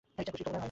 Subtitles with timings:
[0.17, 0.59] এরচেয়ে খুশির খবর আর হয় না।